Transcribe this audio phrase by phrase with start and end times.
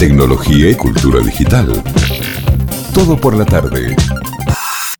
[0.00, 1.70] tecnología y cultura digital.
[2.94, 3.94] Todo por la tarde.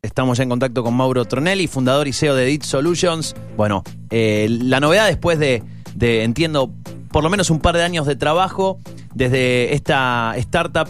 [0.03, 3.35] Estamos ya en contacto con Mauro Tronelli, fundador y CEO de Edit Solutions.
[3.57, 5.63] Bueno, eh, la novedad después de,
[5.99, 6.69] entiendo,
[7.11, 8.77] por lo menos un par de años de trabajo
[9.15, 10.87] desde esta startup,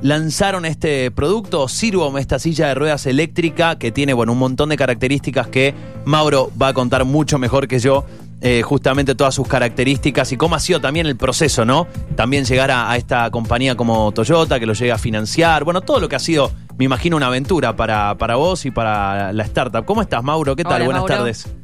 [0.00, 4.78] lanzaron este producto, Sirvom, esta silla de ruedas eléctrica que tiene, bueno, un montón de
[4.78, 5.74] características que
[6.06, 8.06] Mauro va a contar mucho mejor que yo.
[8.40, 11.86] Eh, justamente todas sus características y cómo ha sido también el proceso, ¿no?
[12.16, 16.00] También llegar a, a esta compañía como Toyota, que lo llega a financiar, bueno, todo
[16.00, 19.84] lo que ha sido, me imagino, una aventura para, para vos y para la startup.
[19.84, 20.56] ¿Cómo estás, Mauro?
[20.56, 20.76] ¿Qué tal?
[20.76, 21.14] Hola, Buenas Mauro.
[21.16, 21.54] tardes.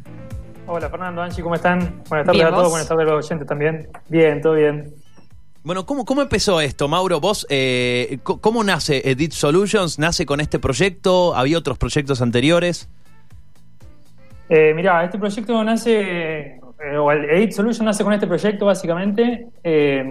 [0.68, 2.02] Hola Fernando, Angie, ¿cómo están?
[2.08, 2.70] Buenas tardes Bien, a todos, ¿vos?
[2.72, 3.88] buenas tardes a los oyentes también.
[4.08, 4.92] Bien, todo bien.
[5.62, 7.20] Bueno, ¿cómo, cómo empezó esto, Mauro?
[7.20, 9.98] ¿Vos, eh, cómo nace Edit Solutions?
[9.98, 11.34] ¿Nace con este proyecto?
[11.36, 12.88] ¿Había otros proyectos anteriores?
[14.48, 16.60] Eh, mirá, este proyecto nace,
[16.92, 20.04] eh, o el Edit Solution nace con este proyecto básicamente, eh,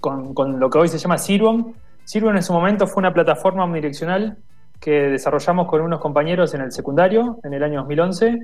[0.00, 1.72] con, con lo que hoy se llama Sirvom.
[2.04, 4.36] Sirvom en su momento fue una plataforma omnidireccional
[4.80, 8.38] que desarrollamos con unos compañeros en el secundario en el año 2011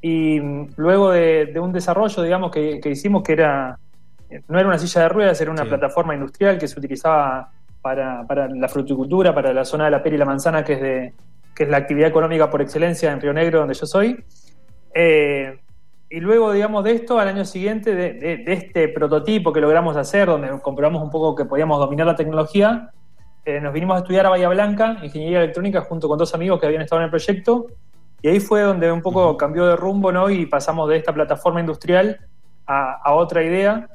[0.00, 3.78] y mm, luego de, de un desarrollo, digamos, que, que hicimos que era,
[4.48, 5.68] no era una silla de ruedas, era una Sí.
[5.68, 7.50] plataforma industrial que se utilizaba
[7.82, 10.80] para, para la fruticultura, para la zona de la pera y la manzana, que es,
[10.80, 11.12] de,
[11.54, 14.24] que es la actividad económica por excelencia en Río Negro, donde yo soy.
[14.94, 15.58] Eh,
[16.16, 19.96] y luego, digamos, de esto, al año siguiente, de, de- de este prototipo que logramos
[19.96, 22.90] hacer, donde comprobamos un poco que podíamos dominar la tecnología,
[23.44, 26.66] eh, nos vinimos a estudiar a Bahía Blanca, Ingeniería Electrónica, junto con dos amigos que
[26.66, 27.66] habían estado en el proyecto.
[28.22, 30.30] Y ahí fue donde un poco cambió de rumbo, ¿no?
[30.30, 32.20] Y pasamos de esta plataforma industrial
[32.66, 33.88] a, a otra idea,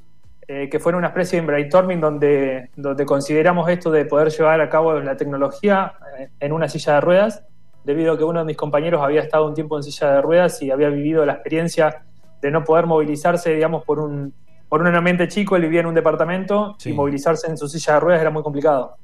[0.48, 4.70] eh, que fue una especie de brainstorming donde, donde consideramos esto de poder llevar a
[4.70, 7.44] cabo la tecnología eh, en una silla de ruedas,
[7.84, 10.62] debido a que uno de mis compañeros había estado un tiempo en silla de ruedas
[10.62, 12.04] y había vivido la experiencia
[12.42, 14.34] de no poder movilizarse, digamos, por un,
[14.68, 16.90] por un ambiente chico, él vivía en un departamento Sí.
[16.92, 18.96] y movilizarse en su silla de ruedas era muy complicado.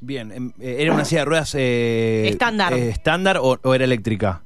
[0.00, 2.72] Bien, em, eh, ¿era una silla de ruedas eh, Estándar.
[2.74, 4.42] eh, estándar o, o era eléctrica?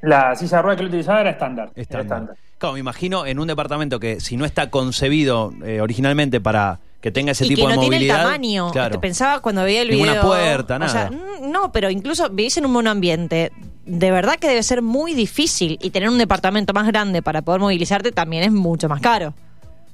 [0.00, 1.70] La silla de ruedas que él utilizaba era estándar.
[1.74, 2.04] era Estándar.
[2.06, 2.36] estándar.
[2.58, 7.10] Claro, me imagino en un departamento que si no está concebido eh, originalmente para que
[7.12, 8.70] tenga ese y tipo que no de tiene el tamaño.
[8.72, 8.90] Claro.
[8.92, 10.26] Te pensaba cuando veía el Ninguna video.
[10.26, 10.90] puerta, o nada.
[10.92, 13.52] sea, mm, no, pero incluso vivís en un monoambiente.
[13.86, 15.78] De verdad que debe ser muy difícil.
[15.80, 19.32] Y tener un departamento más grande para poder movilizarte también es mucho más caro.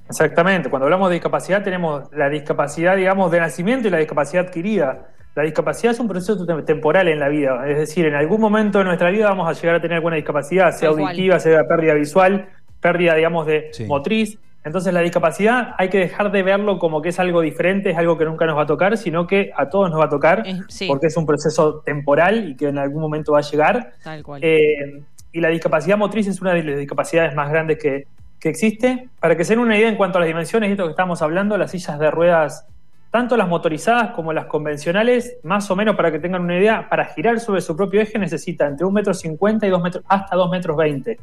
[0.09, 5.09] Exactamente, cuando hablamos de discapacidad tenemos la discapacidad, digamos, de nacimiento y la discapacidad adquirida.
[5.34, 8.78] La discapacidad es un proceso tem- temporal en la vida, es decir, en algún momento
[8.78, 12.48] de nuestra vida vamos a llegar a tener alguna discapacidad, sea auditiva, sea pérdida visual,
[12.81, 13.84] pérdida, digamos, de Sí.
[13.87, 14.38] motriz.
[14.64, 18.16] Entonces la discapacidad hay que dejar de verlo como que es algo diferente, es algo
[18.16, 20.88] que nunca nos va a tocar, sino que a todos nos va a tocar, sí.
[20.88, 23.92] porque es un proceso temporal y que en algún momento va a llegar.
[24.02, 24.41] Tal cual.
[24.42, 25.02] Eh,
[25.32, 28.06] y la discapacidad motriz es una de las discapacidades más grandes que,
[28.41, 29.08] que existe.
[29.20, 31.20] Para que se den una idea en cuanto a las dimensiones de esto que estamos
[31.20, 32.66] hablando, las sillas de ruedas,
[33.10, 37.04] tanto las motorizadas como las convencionales, más o menos para que tengan una idea, para
[37.04, 40.50] girar sobre su propio eje necesita entre 1,50 metro cincuenta y 2 metros, hasta 2
[40.50, 41.19] metros 20.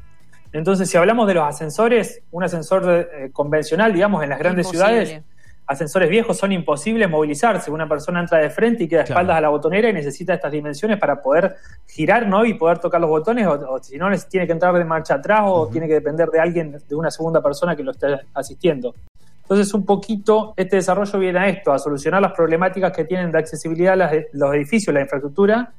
[0.54, 5.06] Entonces, si hablamos de los ascensores, un ascensor eh, convencional, digamos, en las grandes Imposible.
[5.06, 5.24] ciudades,
[5.66, 7.72] ascensores viejos son imposibles movilizarse.
[7.72, 9.20] Una persona entra de frente y queda de Claro.
[9.22, 11.56] espaldas a la botonera y necesita estas dimensiones para poder
[11.88, 12.44] girar ¿no?
[12.44, 15.14] y poder tocar los botones, o, o si no, les- tiene que entrar de marcha
[15.16, 18.94] atrás o tiene que depender de alguien, de una segunda persona que lo esté asistiendo.
[19.44, 23.38] Entonces, un poquito este desarrollo viene a esto, a solucionar las problemáticas que tienen de
[23.40, 25.72] accesibilidad a las- los edificios, la infraestructura,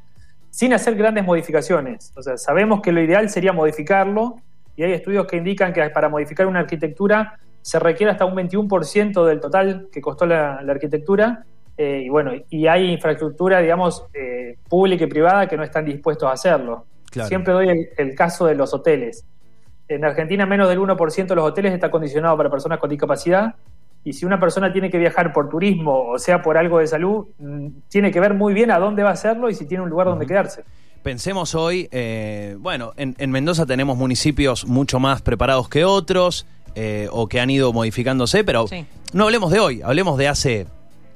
[0.51, 2.13] sin hacer grandes modificaciones.
[2.17, 4.37] O sea, sabemos que lo ideal sería modificarlo
[4.77, 9.25] y hay estudios que indican que para modificar una arquitectura se requiere hasta un 21%
[9.25, 11.45] del total que costó la, la arquitectura.
[11.77, 16.29] eh, y bueno, y hay infraestructura, digamos, eh, pública y privada que no están dispuestos
[16.29, 16.87] a hacerlo.
[17.11, 17.29] Claro.
[17.29, 19.25] Siempre doy el, el caso de los hoteles.
[19.89, 23.55] En Argentina menos del 1% de los hoteles está condicionado para personas con discapacidad
[24.05, 27.27] y si una persona tiene que viajar por turismo o sea por algo de salud,
[27.39, 29.91] mm, tiene que ver muy bien a dónde va a hacerlo y si tiene un
[29.91, 30.65] lugar donde quedarse.
[31.03, 36.47] Pensemos hoy, eh, bueno, en, en Mendoza tenemos municipios mucho más preparados que otros
[36.77, 38.87] eh, o que han ido modificándose, pero Sí.
[39.13, 40.67] no hablemos de hoy, hablemos de hace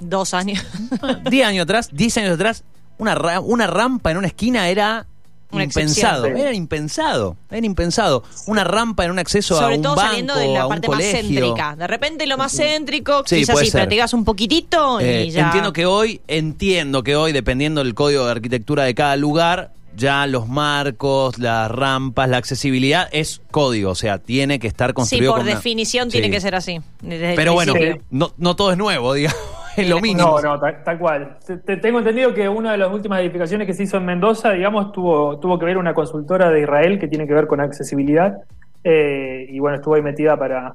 [0.00, 0.62] Dos años.
[1.30, 2.64] 10 años atrás, 10 años atrás,
[2.98, 5.06] una, ra- una rampa en una esquina era
[5.52, 6.46] Una impensado, excepción.
[6.48, 8.22] Era impensado, era impensado.
[8.46, 10.88] Una rampa en un acceso a Sobre un todo banco, saliendo de la a parte
[10.88, 11.76] más céntrica.
[11.76, 15.46] De repente lo más céntrico, Sí, quizás si practicas un poquitito Eh, y ya.
[15.46, 20.26] Entiendo que hoy, entiendo que hoy, dependiendo del código de arquitectura de cada lugar, ya
[20.26, 25.32] los marcos, las rampas, la accesibilidad es código, o sea, tiene que estar Sí, construido
[25.32, 26.18] por con una- definición Sí.
[26.18, 26.80] tiene que ser así.
[27.00, 27.72] Pero bueno,
[28.10, 29.38] no, no todo es nuevo, digamos,
[29.76, 30.40] es lo mínimo.
[30.40, 31.38] No, no, tal, tal cual.
[31.46, 34.52] Te- te- tengo entendido que una de las últimas edificaciones que se hizo en Mendoza,
[34.52, 38.36] digamos, tuvo, tuvo que ver una consultora de Israel que tiene que ver con accesibilidad.
[38.88, 40.72] eh, y bueno, estuvo ahí metida para,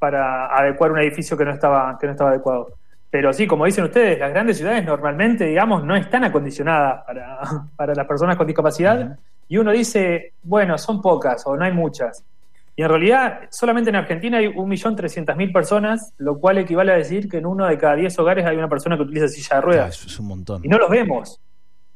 [0.00, 2.68] para adecuar un edificio que no estaba, que no estaba adecuado.
[3.14, 7.38] Pero sí, como dicen ustedes, las grandes ciudades normalmente, digamos, no están acondicionadas para,
[7.76, 9.16] para las personas con discapacidad.
[9.46, 12.24] Y uno dice, bueno, son pocas o no hay muchas.
[12.74, 17.36] Y en realidad, solamente en Argentina hay 1.300.000 personas, lo cual equivale a decir que
[17.38, 19.86] en uno de cada 10 hogares hay una persona que utiliza silla de ruedas.
[19.86, 20.62] Ah, eso es un montón.
[20.64, 21.40] Y no los vemos.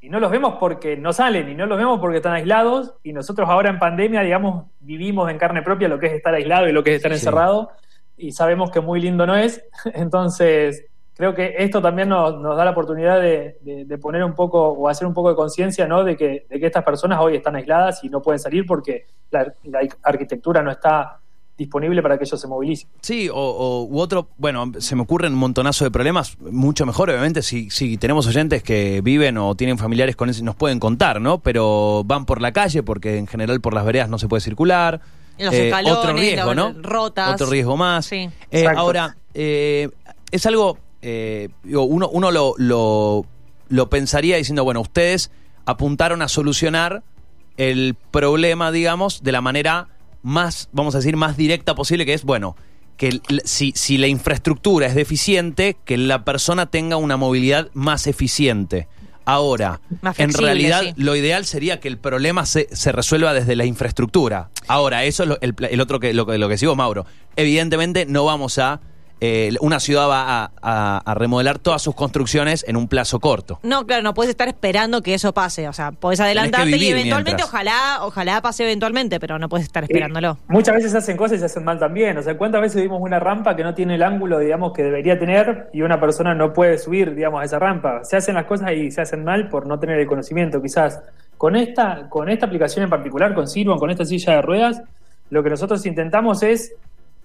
[0.00, 2.94] Y no los vemos porque no salen, y no los vemos porque están aislados.
[3.02, 6.68] Y nosotros ahora en pandemia, digamos, vivimos en carne propia lo que es estar aislado
[6.68, 7.16] y lo que es estar Sí.
[7.16, 7.72] encerrado.
[8.16, 9.64] Y sabemos que muy lindo no es.
[9.94, 10.84] Entonces,
[11.18, 14.68] creo que esto también nos, nos da la oportunidad de, de- de poner un poco
[14.68, 16.04] o hacer un poco de conciencia, ¿no?
[16.04, 19.52] De que, de que estas personas hoy están aisladas y no pueden salir porque la,
[19.64, 21.18] la arquitectura no está
[21.56, 22.88] disponible para que ellos se movilicen.
[23.02, 27.10] Sí, o, o- u otro, bueno, se me ocurren un montonazo de problemas, mucho mejor,
[27.10, 31.20] obviamente, si, si tenemos oyentes que viven o tienen familiares con eso, nos pueden contar,
[31.20, 31.40] ¿no?
[31.40, 35.00] Pero van por la calle porque en general por las veredas no se puede circular.
[35.36, 36.80] Los Eh, escalones, otro riesgo, las ¿no?
[36.80, 37.34] rotas.
[37.34, 38.06] Otro riesgo más.
[38.06, 38.30] Sí.
[38.52, 39.88] Eh, ahora, eh,
[40.30, 43.26] es algo, eh, digo, uno, uno lo, lo,
[43.68, 45.30] lo pensaría diciendo, bueno, ustedes
[45.64, 47.02] apuntaron a solucionar
[47.56, 49.88] el problema, digamos, de la manera
[50.22, 52.56] más, vamos a decir, más directa posible, que es, bueno,
[52.96, 58.88] que si, si la infraestructura es deficiente, que la persona tenga una movilidad más eficiente.
[59.24, 60.92] Ahora, Más en realidad, sí.
[60.96, 64.48] lo ideal sería que el problema se, se resuelva desde la infraestructura.
[64.68, 67.04] Ahora, eso es lo- el, otro que lo, que- lo que sigo, Mauro.
[67.36, 68.80] Evidentemente, no vamos a.
[69.20, 73.58] eh, una ciudad va a, a- a remodelar todas sus construcciones en un plazo corto.
[73.62, 75.68] No, claro, no puedes estar esperando que eso pase.
[75.68, 77.48] O sea, puedes adelantarte y eventualmente, mientras.
[77.48, 80.38] ojalá, ojalá pase eventualmente, pero no puedes estar esperándolo.
[80.48, 82.16] Y muchas veces hacen cosas y se hacen mal también.
[82.18, 85.18] O sea, ¿cuántas veces vimos una rampa que no tiene el ángulo, digamos, que debería
[85.18, 88.04] tener y una persona no puede subir, digamos, a esa rampa?
[88.04, 91.00] Se hacen las cosas y se hacen mal por no tener el conocimiento, quizás.
[91.36, 94.82] Con esta, con esta aplicación en particular, con Sirvan, con esta silla de ruedas,
[95.30, 96.72] lo que nosotros intentamos es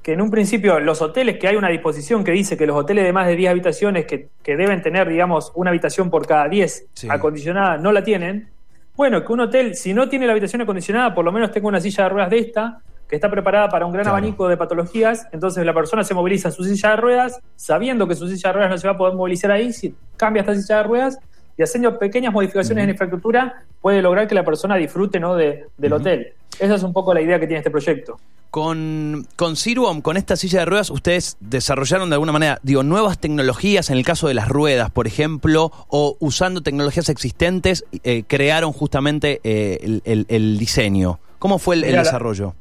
[0.04, 3.06] que en un principio los hoteles, que hay una disposición que dice que los hoteles
[3.06, 6.88] de más de 10 habitaciones que, que deben tener, digamos, una habitación por cada 10
[6.94, 7.08] Sí.
[7.10, 8.50] acondicionada, no la tienen.
[8.96, 11.80] Bueno, que un hotel, si no tiene la habitación acondicionada, por lo menos tenga una
[11.80, 14.18] silla de ruedas de esta, que está preparada para un gran Claro.
[14.18, 18.16] abanico de patologías, entonces la persona se moviliza en su silla de ruedas, sabiendo que
[18.16, 20.78] su silla de ruedas no se va a poder movilizar ahí, si cambia esta silla
[20.78, 21.18] de ruedas
[21.58, 25.36] y haciendo pequeñas modificaciones en infraestructura, puede lograr que la persona disfrute ¿no?
[25.36, 26.34] de, del hotel.
[26.60, 28.20] Esa es un poco la idea que tiene este proyecto.
[28.52, 33.18] Con, con Siruam, con esta silla de ruedas, ustedes desarrollaron de alguna manera, digo, nuevas
[33.18, 38.72] tecnologías en el caso de las ruedas, por ejemplo, o usando tecnologías existentes, eh, crearon
[38.72, 41.20] justamente eh, el, el- el diseño.
[41.40, 42.54] ¿Cómo fue el, Mira, desarrollo?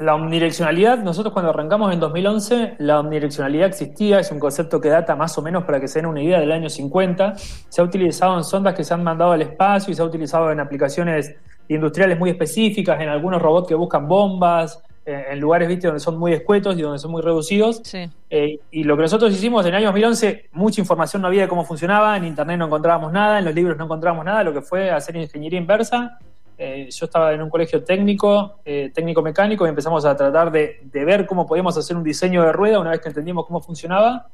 [0.00, 5.14] La omnidireccionalidad, nosotros cuando arrancamos en 2011, la omnidireccionalidad existía, es un concepto que data
[5.14, 7.34] más o menos para que se den una idea del año 50.
[7.36, 10.50] Se ha utilizado en sondas que se han mandado al espacio y se ha utilizado
[10.50, 11.36] en aplicaciones
[11.68, 15.88] industriales muy específicas, en algunos robots que buscan bombas, eh, en lugares ¿viste?
[15.88, 17.82] donde son muy escuetos y donde son muy reducidos.
[17.84, 18.08] Sí.
[18.30, 21.48] Eh, y lo que nosotros hicimos en el año 2011, mucha información no había de
[21.48, 24.62] cómo funcionaba, en internet no encontrábamos nada, en los libros no encontrábamos nada, lo que
[24.62, 26.18] fue hacer ingeniería inversa.
[26.62, 30.80] Eh, yo estaba en un colegio técnico, eh, técnico mecánico, y empezamos a tratar de,
[30.84, 34.26] de ver cómo podíamos hacer un diseño de rueda una vez que entendimos cómo funcionaba.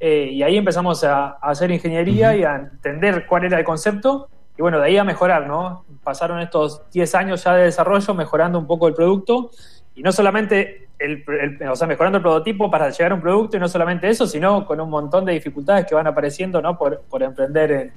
[0.00, 4.28] Eh, y ahí empezamos a, a hacer ingeniería y a entender cuál era el concepto.
[4.56, 5.84] Y bueno, de ahí a mejorar, ¿no?
[6.02, 9.50] Pasaron estos 10 años ya de desarrollo mejorando un poco el producto
[9.94, 11.22] y no solamente el,
[11.60, 14.26] el- o sea, mejorando el prototipo para llegar a un producto y no solamente eso,
[14.26, 16.76] sino con un montón de dificultades que van apareciendo ¿no?
[16.76, 17.92] por, por emprender en,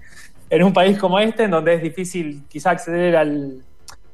[0.51, 3.63] en un país como este, en donde es difícil quizá acceder al,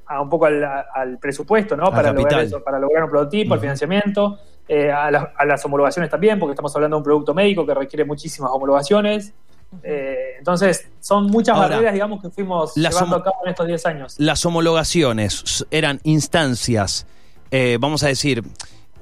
[0.08, 1.86] a un poco al, al presupuesto ¿no?
[1.92, 6.10] Para, lograr eso, para lograr un prototipo, al financiamiento, eh, a, las- a las homologaciones
[6.10, 9.34] también, porque estamos hablando de un producto médico que requiere muchísimas homologaciones.
[9.84, 13.86] Eh, entonces, son muchas Ahora, barreras, digamos, que fuimos llevando a cabo en estos 10
[13.86, 14.16] años.
[14.18, 17.06] Las homologaciones eran instancias,
[17.52, 18.44] eh, vamos a decir,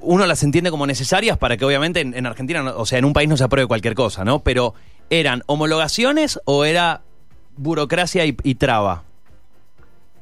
[0.00, 3.04] uno las entiende como necesarias para que obviamente en, en Argentina, no- o sea, en
[3.04, 4.40] un país no se apruebe cualquier cosa, ¿no?
[4.40, 4.74] Pero,
[5.08, 7.02] ¿eran homologaciones o era
[7.56, 9.04] burocracia y, y traba?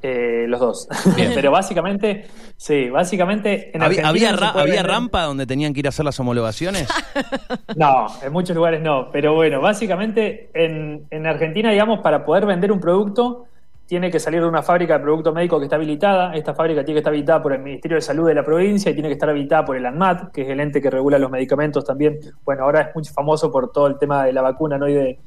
[0.06, 0.86] Eh, los dos.
[1.16, 1.32] Bien.
[1.34, 2.26] Pero básicamente,
[2.58, 6.04] sí, básicamente en ¿Había, Argentina había ra- había rampa donde tenían que ir a hacer
[6.04, 6.86] las homologaciones?
[7.76, 9.08] No, en muchos lugares no.
[9.10, 13.46] Pero bueno, básicamente en, en Argentina, digamos, para poder vender un producto,
[13.86, 16.34] tiene que salir de una fábrica de producto médico que está habilitada.
[16.34, 18.94] Esta fábrica tiene que estar habilitada por el Ministerio de Salud de la provincia y
[18.94, 21.82] tiene que estar habilitada por el ANMAT, que es el ente que regula los medicamentos
[21.84, 22.18] también.
[22.44, 24.86] Bueno, ahora es muy famoso por todo el tema de la vacuna ¿no?
[24.86, 25.18] y, de,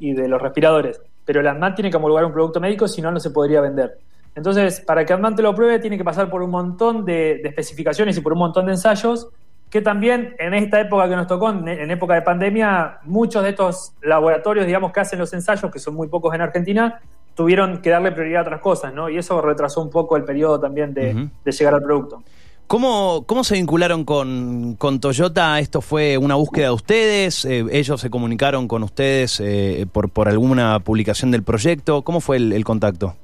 [0.00, 1.00] y de los respiradores.
[1.24, 3.98] Pero el ANMAT tiene que homologar un producto médico, si no, no se podría vender.
[4.34, 7.48] Entonces, para que ANMAT te lo apruebe, tiene que pasar por un montón de, de
[7.48, 9.28] especificaciones y por un montón de ensayos
[9.68, 13.50] que también en esta época que nos tocó, en, en época de pandemia, muchos de
[13.50, 17.00] estos laboratorios, digamos, que hacen los ensayos, que son muy pocos en Argentina,
[17.34, 19.08] tuvieron que darle prioridad a otras cosas, ¿no?
[19.08, 22.22] Y eso retrasó un poco el periodo también de, de llegar al producto.
[22.66, 25.58] ¿Cómo, ¿Cómo se vincularon con, con Toyota?
[25.58, 27.44] ¿Esto fue una búsqueda de ustedes?
[27.44, 32.02] Eh, ¿Ellos se comunicaron con ustedes eh, por, por alguna publicación del proyecto?
[32.02, 33.16] ¿Cómo fue el, el contacto?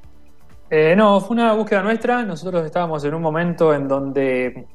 [0.70, 2.22] Eh, no, fue una búsqueda nuestra.
[2.24, 4.68] Nosotros estábamos en un momento en donde,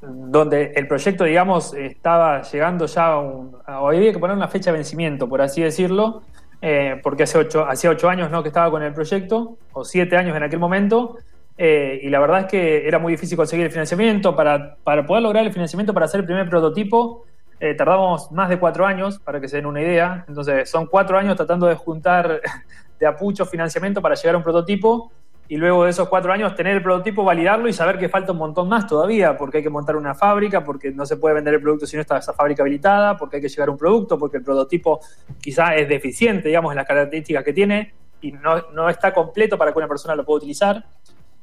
[0.00, 3.56] donde el proyecto, digamos, estaba llegando ya a un.
[3.66, 6.22] a- había que poner una fecha de vencimiento, por así decirlo,
[6.60, 8.42] eh, porque hace ocho, hacía ocho años ¿no?
[8.42, 11.18] que estaba con el proyecto, o siete años en aquel momento.
[11.56, 14.34] eh, y la verdad es que era muy difícil conseguir el financiamiento.
[14.36, 17.26] Para, para poder lograr el financiamiento para hacer el primer prototipo,
[17.60, 20.24] eh, tardamos más de cuatro años, para que se den una idea.
[20.28, 22.40] Entonces, son cuatro años tratando de juntar
[23.02, 25.10] de apucho financiamiento para llegar a un prototipo
[25.48, 28.38] y luego de esos cuatro años tener el prototipo, validarlo y saber que falta un
[28.38, 31.60] montón más todavía, porque hay que montar una fábrica, porque no se puede vender el
[31.60, 34.36] producto si no está esa fábrica habilitada, porque hay que llegar a un producto, porque
[34.36, 35.00] el prototipo
[35.40, 39.72] quizá es deficiente, digamos, en las características que tiene y no, no está completo para
[39.72, 40.84] que una persona lo pueda utilizar.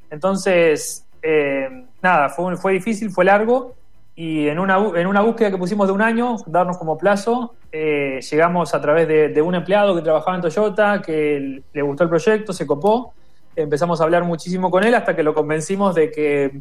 [0.09, 1.67] Entonces, eh,
[2.01, 3.75] nada, fue, fue difícil, fue largo
[4.19, 8.19] y en una, en una búsqueda que pusimos de un año, darnos como plazo, eh,
[8.29, 12.51] llegamos a través de, un empleado que trabajaba en Toyota, que le gustó el proyecto,
[12.51, 13.13] se copó,
[13.55, 16.59] empezamos a hablar muchísimo con él hasta que lo convencimos de que,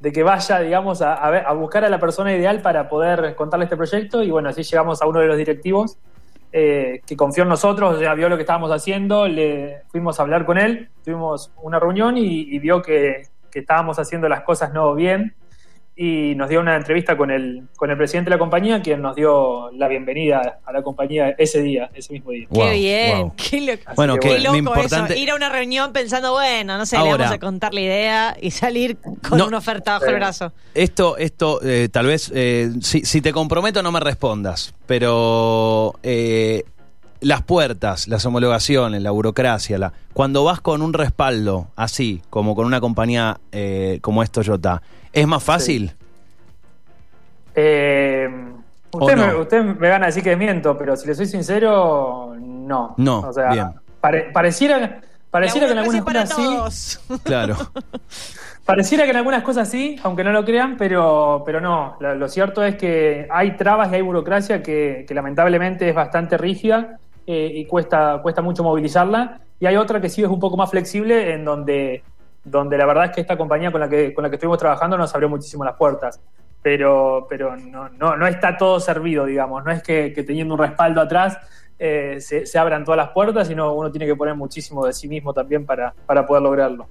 [0.00, 3.36] de que vaya, digamos, a, a ver- a buscar a la persona ideal para poder
[3.36, 4.24] contarle este proyecto.
[4.24, 5.98] Y bueno, así llegamos a uno de los directivos
[6.50, 10.44] eh, que confió en nosotros, sea, vio lo que estábamos haciendo, le fuimos a hablar
[10.44, 14.96] con él, tuvimos una reunión y, y vio que, que estábamos haciendo las cosas no
[14.96, 15.36] bien
[16.00, 19.16] y nos dio una entrevista con el, con el presidente de la compañía, quien nos
[19.16, 22.46] dio la bienvenida a la compañía ese día, ese mismo día.
[22.50, 23.32] Wow, qué bien, wow.
[23.36, 25.22] qué, lo- Bueno, que qué lo loco importante- eso.
[25.22, 28.52] Ir a una reunión pensando, bueno, no sé, le vamos a contar la idea y
[28.52, 28.96] salir
[29.28, 29.48] con No.
[29.48, 30.52] una oferta bajo el brazo.
[30.72, 36.62] Esto, esto, eh, tal vez, eh, si, si te comprometo no me respondas, pero eh,
[37.20, 42.66] las puertas, las homologaciones, la burocracia, la, cuando vas con un respaldo así, como con
[42.66, 44.82] una compañía eh, como es Toyota,
[45.12, 45.94] ¿es más fácil?
[47.54, 48.28] Eh,
[48.92, 49.26] ¿O usted, no?
[49.26, 52.94] me, usted me van a decir que miento, pero si le soy sincero, no.
[52.96, 53.70] No, O sea, bien.
[54.00, 57.18] pare- pareciera, pareciera que en algunas cosas sí.
[57.24, 57.56] Claro.
[58.64, 61.96] Pareciera que en algunas cosas sí, aunque no lo crean, pero, pero no.
[62.00, 66.36] Lo, lo cierto es que hay trabas y hay burocracia que, que lamentablemente es bastante
[66.36, 66.98] rígida
[67.30, 69.42] eh, y cuesta, cuesta mucho movilizarla.
[69.60, 72.02] Y hay otra que sí es un poco más flexible, en donde,
[72.42, 74.96] donde la verdad es que esta compañía con la que, con la que estuvimos trabajando
[74.96, 76.18] nos abrió muchísimo las puertas.
[76.62, 79.62] Pero, pero no, no, no está todo servido, digamos.
[79.62, 81.36] No es que, teniendo un respaldo atrás
[81.78, 85.34] eh, se, abran todas las puertas, sino uno tiene que poner muchísimo de sí mismo
[85.34, 86.86] también para, para poder lograrlo.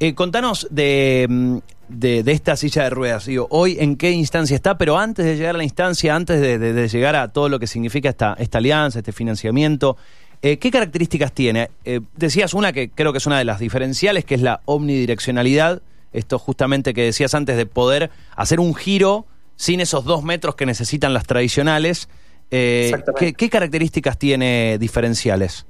[0.00, 3.26] Eh, contanos de, mm, de, de esta silla de ruedas.
[3.26, 6.58] Digo, hoy en qué instancia está, pero antes de llegar a la instancia, antes de,
[6.58, 9.96] de- de llegar a todo lo que significa esta, esta alianza, este financiamiento,
[10.42, 11.70] eh, ¿qué características tiene?
[11.84, 15.82] Eh, decías una que creo que es una de las diferenciales, que es la omnidireccionalidad.
[16.12, 19.26] Esto justamente que decías antes de poder hacer un giro
[19.56, 22.08] sin esos dos metros que necesitan las tradicionales.
[22.50, 22.92] Eh.
[23.18, 25.66] ¿qué, qué características tiene diferenciales?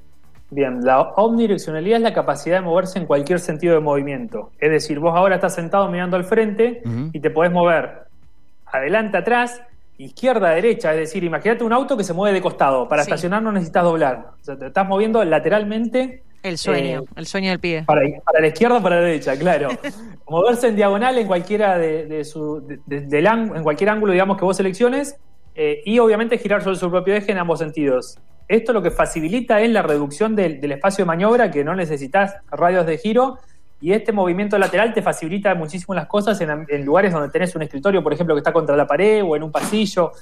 [0.50, 4.50] Bien, la omnidireccionalidad es la capacidad de moverse en cualquier sentido de movimiento.
[4.58, 6.82] Es decir, vos ahora estás sentado mirando al frente
[7.12, 8.04] y te podés mover
[8.66, 9.60] adelante, atrás,
[9.98, 10.92] izquierda, derecha.
[10.92, 12.88] Es decir, imagínate un auto que se mueve de costado.
[12.88, 13.10] Para Sí.
[13.10, 14.26] estacionar no necesitas doblar.
[14.40, 17.84] O sea, te estás moviendo lateralmente El sueño, Eh, el sueño del pibe.
[17.86, 19.68] para, para la izquierda o para la derecha, claro.
[20.28, 24.12] Moverse en diagonal en cualquiera de, de su, de- de- del ang- en cualquier ángulo,
[24.12, 25.16] digamos, que vos selecciones,
[25.54, 28.18] eh, y obviamente girar sobre su propio eje en ambos sentidos.
[28.48, 32.86] Esto lo que facilita es la reducción del, espacio de maniobra, que no necesitas radios
[32.86, 33.38] de giro,
[33.80, 38.02] y este movimiento lateral te facilita muchísimo las cosas en, lugares donde tenés un escritorio,
[38.02, 40.12] por ejemplo, que está contra la pared o en un pasillo.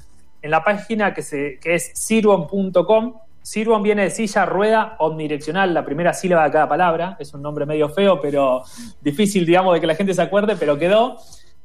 [0.41, 6.45] En la página que, es sirwon.com, Sirwon viene de silla, rueda, omnidireccional, la primera sílaba
[6.45, 7.17] de cada palabra.
[7.19, 8.63] Es un nombre medio feo, pero
[9.01, 11.19] difícil, digamos, de que la gente se acuerde, pero quedó.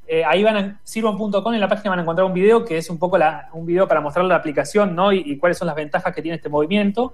[0.08, 2.90] Eh, ahí van a sirwon.com, en la página van a encontrar un video que es
[2.90, 5.12] un poco la- un video para mostrar la aplicación ¿no?
[5.12, 7.14] y, y cuáles son las ventajas que tiene este movimiento.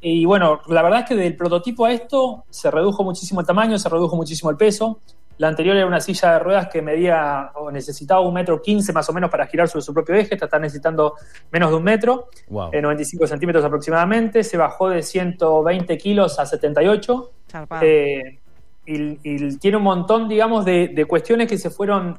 [0.00, 3.78] Y bueno, la verdad es que del prototipo a esto se redujo muchísimo el tamaño,
[3.78, 5.00] se redujo muchísimo el peso.
[5.38, 9.08] La anterior era una silla de ruedas que medía o necesitaba un metro quince más
[9.08, 10.34] o menos para girar sobre su propio eje.
[10.34, 11.14] Esta está necesitando
[11.50, 12.68] menos de un metro, Wow.
[12.72, 14.44] eh, 95 centímetros aproximadamente.
[14.44, 17.30] Se bajó de 120 kilos a 78.
[17.50, 17.82] Zarpado.
[17.84, 18.38] Eh,
[18.86, 22.16] y, y tiene un montón, digamos, de, de cuestiones que se fueron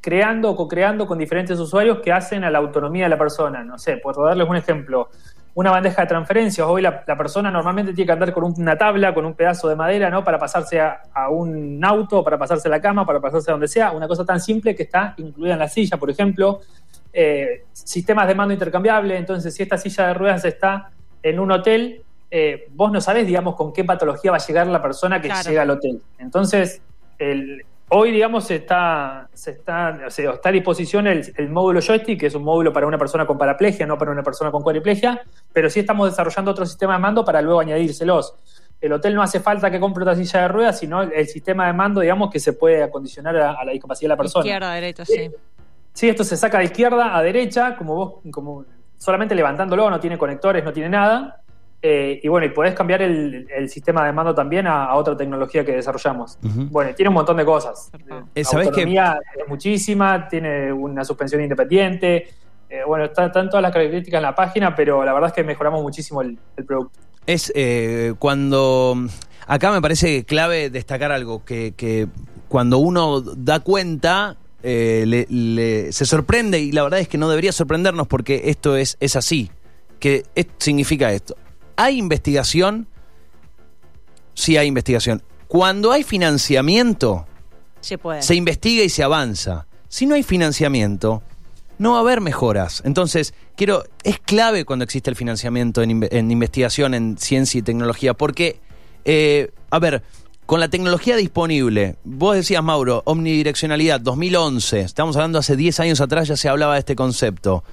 [0.00, 3.64] creando o co-creando con diferentes usuarios que hacen a la autonomía de la persona.
[3.64, 5.08] No sé, por darles un ejemplo,
[5.54, 6.66] una bandeja de transferencias.
[6.66, 9.74] Hoy la, la persona normalmente tiene que andar con una tabla, con un pedazo de
[9.74, 10.22] madera, ¿no?
[10.22, 13.66] Para pasarse a, a un auto, para pasarse a la cama, para pasarse a donde
[13.68, 13.90] sea.
[13.92, 16.60] Una cosa tan simple que está incluida en la silla, por ejemplo.
[17.12, 19.16] Eh, sistemas de mando intercambiable.
[19.16, 20.90] Entonces, si esta silla de ruedas está
[21.22, 24.82] en un hotel, eh, vos no sabés, digamos, con qué patología va a llegar la
[24.82, 25.48] persona que Claro.
[25.48, 26.02] llega al hotel.
[26.18, 26.82] Entonces,
[27.18, 31.80] el- Hoy, digamos, se está, se está, o sea, está a disposición el, el, módulo
[31.80, 34.62] joystick, que es un módulo para una persona con paraplegia, no para una persona con
[34.62, 38.34] cuadriplegia, pero sí estamos desarrollando otro sistema de mando para luego añadírselos.
[38.80, 41.72] El hotel no hace falta que compre otra silla de ruedas, sino el sistema de
[41.74, 44.44] mando, digamos, que se puede acondicionar a, a la discapacidad de la persona.
[44.44, 45.30] Izquierda, derecha, sí.
[45.92, 48.66] Sí, esto se saca de izquierda a derecha, como vos, como
[48.98, 51.40] solamente levantándolo, no tiene conectores, no tiene nada.
[51.82, 55.16] Eh, y bueno, y podés cambiar el, el, sistema de mando también a, a otra
[55.16, 56.38] tecnología que desarrollamos.
[56.42, 56.70] Uh -huh.
[56.70, 57.90] Bueno, tiene un montón de cosas.
[58.34, 59.42] Eh, ¿Sabés autonomía que...
[59.42, 62.28] es muchísima, tiene una suspensión independiente.
[62.68, 65.44] Eh, bueno, están está todas las características en la página, pero la verdad es que
[65.44, 66.98] mejoramos muchísimo el, el producto.
[67.26, 68.96] Es eh, cuando...
[69.46, 72.08] Acá me parece clave destacar algo, que, que
[72.48, 77.28] cuando uno da cuenta, eh, le, le, se sorprende y la verdad es que no
[77.28, 79.50] debería sorprendernos porque esto es, es así.
[80.00, 81.36] ¿Qué es, significa esto?
[81.76, 82.88] ¿Hay investigación?
[84.34, 85.22] Sí hay investigación.
[85.48, 87.26] Cuando hay financiamiento,
[87.80, 88.22] se, puede.
[88.22, 89.66] se investiga y se avanza.
[89.88, 91.22] Si no hay financiamiento,
[91.78, 92.82] no va a haber mejoras.
[92.84, 98.14] Entonces, quiero, es clave cuando existe el financiamiento en, en investigación, en ciencia y tecnología,
[98.14, 98.60] porque,
[99.04, 100.02] eh, a ver,
[100.46, 106.28] con la tecnología disponible, vos decías, Mauro, omnidireccionalidad, 2011, estamos hablando hace 10 años atrás,
[106.28, 107.64] ya se hablaba de este concepto.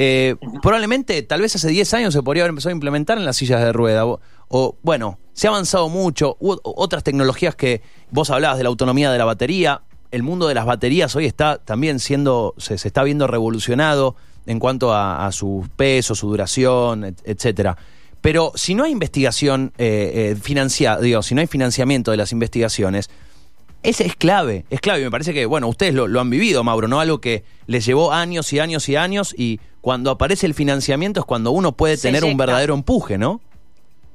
[0.00, 3.36] Eh, probablemente, tal vez hace 10 años se podría haber empezado a implementar en las
[3.36, 4.06] sillas de rueda.
[4.06, 6.36] O, o bueno, se ha avanzado mucho.
[6.38, 9.82] U otras tecnologías que vos hablabas de la autonomía de la batería.
[10.12, 14.14] El mundo de las baterías hoy está también siendo, se, se está viendo revolucionado
[14.46, 17.76] en cuanto a, a, su peso, su duración, et, etcétera.
[18.20, 22.30] Pero si no hay investigación eh, eh, financiada, digo, si no hay financiamiento de las
[22.30, 23.10] investigaciones,
[23.82, 25.00] ese es clave, es clave.
[25.00, 27.00] Y me parece que, bueno, ustedes lo, lo, han vivido, Mauro, ¿no?
[27.00, 31.26] Algo que les llevó años y años y años y cuando aparece el financiamiento es
[31.26, 33.40] cuando uno puede tener un verdadero empuje, ¿no?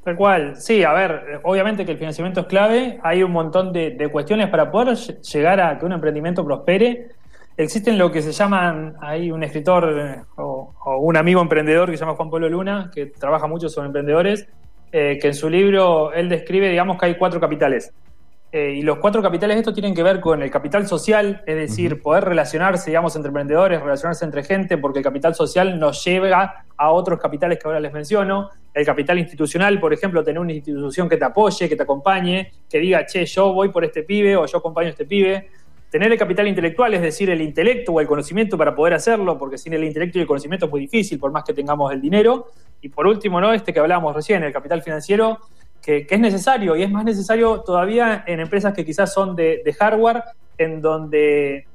[0.04, 3.92] Tal cual, sí, a ver, obviamente que el financiamiento es clave, hay un montón de,
[3.92, 7.08] de cuestiones para poder llegar a que un emprendimiento prospere.
[7.56, 11.96] Existen lo que se llaman, hay un escritor eh, o, o, un amigo emprendedor que
[11.96, 14.46] se llama Juan Pablo Luna, que trabaja mucho sobre emprendedores,
[14.92, 17.94] eh, que en su libro él describe, digamos, que hay cuatro capitales.
[18.56, 21.94] Eh, y los cuatro capitales estos tienen que ver con el capital social, es decir,
[21.94, 22.02] uh -huh.
[22.04, 26.92] poder relacionarse, digamos, entre emprendedores, relacionarse entre gente, porque el capital social nos lleva a
[26.92, 28.52] otros capitales que ahora les menciono.
[28.72, 32.78] El capital institucional, por ejemplo, tener una institución que te apoye, que te acompañe, que
[32.78, 35.50] diga, che, yo voy por este pibe o yo acompaño a este pibe.
[35.90, 39.58] Tener el capital intelectual, es decir, el intelecto o el conocimiento para poder hacerlo, porque
[39.58, 42.52] sin el intelecto y el conocimiento es muy difícil, por más que tengamos el dinero.
[42.82, 43.52] Y por último, ¿no?
[43.52, 45.40] este que hablábamos recién, el capital financiero,
[45.84, 49.62] que, que, es necesario y es más necesario todavía en empresas que quizás son de,
[49.64, 50.24] de hardware,
[50.58, 51.68] en donde,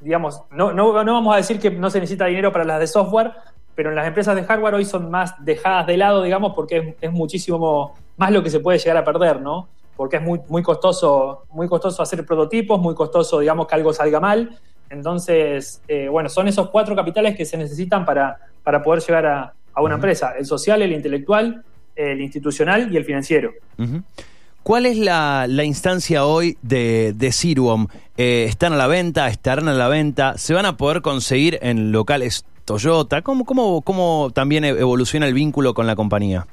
[0.00, 2.86] digamos, no, no, no, vamos a decir que no se necesita dinero para las de
[2.86, 3.32] software,
[3.74, 6.94] pero en las empresas de hardware hoy son más dejadas de lado, digamos, porque es,
[7.02, 9.68] es muchísimo más lo que se puede llegar a perder, ¿no?
[9.94, 14.20] Porque es muy, muy, costoso, muy costoso hacer prototipos, muy costoso, digamos, que algo salga
[14.20, 14.58] mal.
[14.88, 19.54] Entonces, eh, bueno, son esos cuatro capitales que se necesitan para, para poder llegar a,
[19.74, 21.64] a una empresa, el social, el intelectual,
[21.96, 23.52] el institucional y el financiero.
[23.78, 24.02] Uh -huh.
[24.64, 27.86] ¿Cuál es la, la, instancia hoy de, de Ciruom?
[28.16, 29.28] Eh, ¿Están a la venta?
[29.28, 30.38] ¿Estarán a la venta?
[30.38, 33.20] ¿Se van a poder conseguir en locales Toyota?
[33.20, 36.46] ¿Cómo, cómo, cómo también evoluciona el vínculo con la compañía?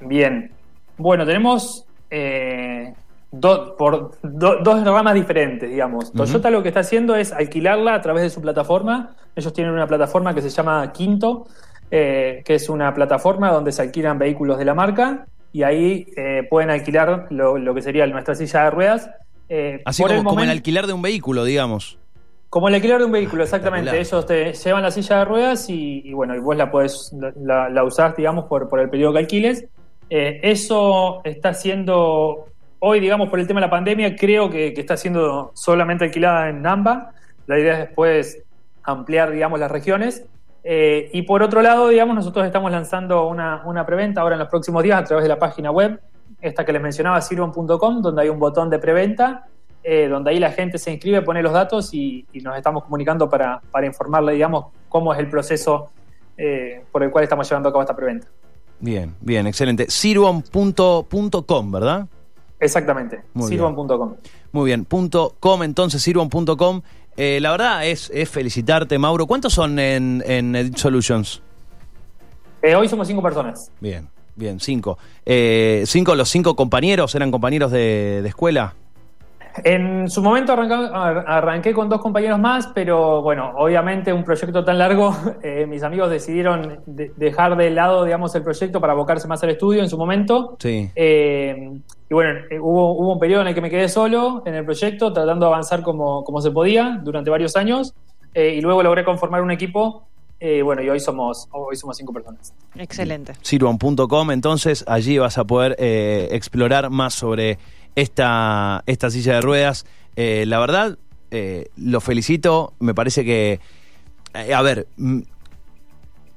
[0.00, 0.50] Bien.
[0.98, 2.92] Bueno, tenemos eh,
[3.32, 6.10] do, por do, dos ramas diferentes, digamos.
[6.10, 6.16] Uh -huh.
[6.18, 9.16] Toyota lo que está haciendo es alquilarla a través de su plataforma.
[9.34, 11.46] Ellos tienen una plataforma que se llama Quinto,
[11.90, 16.46] eh, que es una plataforma donde se alquilan vehículos de la marca y ahí eh,
[16.50, 19.10] pueden alquilar lo, lo, que sería nuestra silla de ruedas.
[19.48, 21.98] Eh, Así como el, momento, como el, alquilar de un vehículo, digamos.
[22.50, 23.98] Como el alquilar de un vehículo, exactamente.
[23.98, 27.68] Ellos te llevan la silla de ruedas y, y bueno, y vos la puedes, la,
[27.68, 29.64] la usás, digamos, por, por, el periodo que alquiles.
[30.10, 34.80] Eh, eso está siendo, hoy, digamos, por el tema de la pandemia, creo que, que
[34.82, 37.12] está siendo solamente alquilada en Namba.
[37.46, 38.42] La idea es después
[38.82, 40.24] ampliar, digamos, las regiones.
[40.68, 44.48] Eh, y por otro lado, digamos, nosotros estamos lanzando una, una, preventa ahora en los
[44.48, 46.00] próximos días a través de la página web,
[46.40, 49.46] esta que les mencionaba, sirvon.com, donde hay un botón de preventa,
[49.84, 53.30] eh, donde ahí la gente se inscribe, pone los datos y, y nos estamos comunicando
[53.30, 55.90] para, para, informarle, digamos, cómo es el proceso
[56.36, 58.26] eh, por el cual estamos llevando a cabo esta preventa.
[58.80, 59.88] Bien, bien, excelente.
[59.88, 62.08] Sirvon.com, ¿verdad?
[62.58, 64.16] Exactamente, sirvon.com.
[64.50, 66.82] Muy bien, punto .com, entonces sirvon.com.
[67.16, 69.26] Eh, la verdad es, es, felicitarte, Mauro.
[69.26, 71.42] ¿Cuántos son en, en Edit Solutions?
[72.62, 73.70] Eh, hoy somos cinco personas.
[73.80, 74.98] Bien, bien, cinco.
[75.24, 76.14] Eh, cinco.
[76.14, 78.74] ¿Los cinco compañeros eran compañeros de, de escuela?
[79.64, 84.64] En su momento arranca- ar- arranqué con dos compañeros más, pero bueno, obviamente un proyecto
[84.64, 89.26] tan largo, eh, mis amigos decidieron de- dejar de lado, digamos, el proyecto para abocarse
[89.28, 90.56] más al estudio en su momento.
[90.58, 90.90] Sí.
[90.94, 91.70] Eh,
[92.08, 94.64] y bueno, eh, hubo, hubo un periodo en el que me quedé solo en el
[94.64, 97.94] proyecto, tratando de avanzar como, como se podía durante varios años,
[98.34, 100.04] eh, y luego logré conformar un equipo.
[100.38, 102.52] eh, bueno, y hoy somos, hoy somos cinco personas.
[102.76, 103.32] Excelente.
[103.40, 107.58] Sirwan.com, entonces allí vas a poder eh, explorar más sobre
[107.96, 109.84] esta, esta silla de ruedas.
[110.14, 110.98] Eh, la verdad,
[111.32, 113.58] eh, lo felicito, me parece que,
[114.34, 115.20] eh, a ver, mm,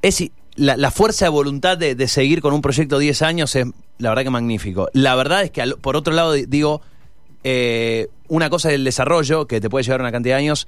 [0.02, 0.24] es
[0.56, 3.68] la, la fuerza de voluntad de, de seguir con un proyecto 10 años es
[3.98, 4.90] la verdad que magnífico.
[4.94, 6.82] La verdad es que al- por otro lado di- digo,
[8.28, 10.68] una cosa es el desarrollo, que te puede llevar una cantidad de años,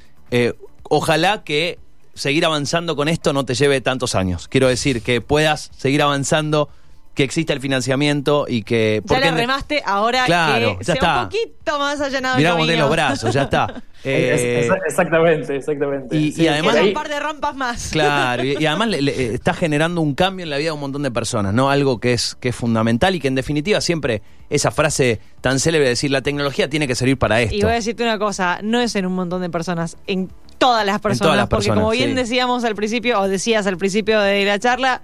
[0.84, 1.80] ojalá que
[2.13, 4.47] seguir avanzando con esto no te lleve tantos años.
[4.47, 6.69] Quiero decir, que puedas seguir avanzando,
[7.13, 9.02] que exista el financiamiento y que...
[9.04, 11.17] Ya porque le remaste, ahora Claro, que ya sea está.
[11.24, 13.84] un poquito más allanado Mirá el los brazos, ya está.
[14.04, 14.32] Eh,
[14.63, 16.15] Es- es- exactamente, exactamente.
[16.15, 17.89] y- y además- un par de rampas más.
[17.91, 20.80] Claro, y, y además le- le- está generando un cambio en la vida de un
[20.80, 21.69] montón de personas, ¿no?
[21.69, 25.86] Algo que es, que es fundamental y que en definitiva siempre esa frase tan célebre
[25.86, 27.56] de decir la tecnología tiene que servir para esto.
[27.56, 30.86] Y voy a decirte una cosa, no es en un montón de personas, en todas
[30.86, 32.15] las personas, todas las porque personas, como bien sí.
[32.15, 35.02] decíamos al principio, o decías al principio de la charla,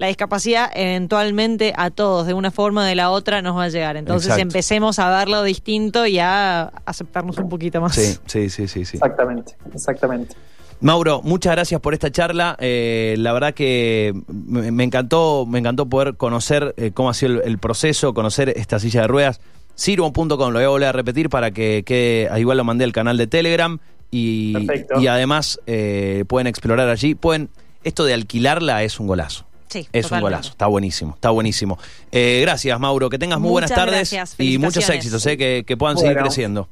[0.00, 3.68] la discapacidad eventualmente a todos, de una forma o de la otra, nos va a
[3.68, 3.98] llegar.
[3.98, 4.40] Entonces Exacto.
[4.40, 7.96] empecemos a verlo distinto y a aceptarnos un poquito más.
[7.96, 8.96] Sí, sí, sí, sí, sí.
[8.96, 10.34] Exactamente, exactamente.
[10.80, 12.56] Mauro, muchas gracias por esta charla.
[12.60, 17.34] Eh, la verdad que me, me encantó, me encantó poder conocer eh, cómo ha sido
[17.34, 19.42] el, el proceso, conocer esta silla de ruedas.
[19.74, 22.92] Sirvo.com, lo voy a volver a repetir para que quede, ah, igual lo mandé al
[22.92, 23.78] canal de Telegram
[24.10, 24.98] y, Perfecto.
[24.98, 27.14] y además eh, pueden explorar allí.
[27.14, 27.50] Pueden,
[27.84, 29.49] esto de alquilarla es un golazo.
[29.70, 31.78] Sí, Es un golazo, está buenísimo, está buenísimo.
[32.10, 35.76] Eh, gracias, Mauro, que tengas muy buenas tardes gracias, y muchos éxitos, eh, que, que
[35.76, 36.68] puedan seguir creciendo.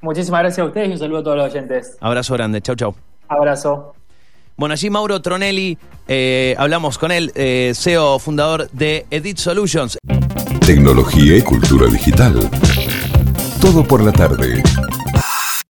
[0.00, 1.96] Muchísimas gracias a ustedes y un saludo a todos los oyentes.
[2.00, 2.94] Abrazo grande, chau, chau.
[3.28, 3.94] Abrazo.
[4.56, 5.76] Bueno, allí Mauro Tronelli,
[6.08, 9.98] eh, hablamos con él, eh, CEO fundador de Edit Solutions.
[10.64, 12.38] Tecnología y cultura digital.
[13.60, 14.62] Todo por la tarde.